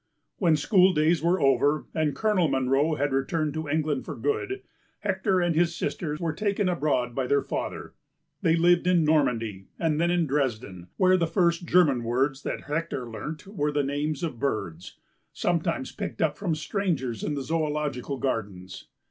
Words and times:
When 0.39 0.55
school 0.55 0.93
days 0.93 1.21
were 1.21 1.39
over 1.39 1.85
and 1.93 2.15
Colonel 2.15 2.47
Munro 2.47 2.95
had 2.95 3.13
returned 3.13 3.53
to 3.53 3.69
England 3.69 4.03
for 4.03 4.15
good, 4.15 4.63
Hector 5.01 5.39
and 5.39 5.53
his 5.55 5.75
sister 5.75 6.17
were 6.19 6.33
taken 6.33 6.67
abroad 6.67 7.13
by 7.13 7.27
their 7.27 7.43
father. 7.43 7.93
They 8.41 8.55
lived 8.55 8.87
in 8.87 9.03
Normandy 9.05 9.67
and 9.77 10.01
then 10.01 10.09
in 10.09 10.25
Dresden, 10.25 10.87
where 10.97 11.17
the 11.17 11.27
first 11.27 11.67
German 11.67 12.03
words 12.03 12.41
that 12.41 12.61
Hector 12.61 13.07
learnt 13.07 13.45
were 13.45 13.71
the 13.71 13.83
names 13.83 14.23
of 14.23 14.39
birds, 14.39 14.97
sometimes 15.33 15.91
picked 15.91 16.19
up 16.19 16.35
from 16.35 16.55
strangers 16.55 17.23
in 17.23 17.35
the 17.35 17.43
zoological 17.43 18.17
gardens. 18.17 18.87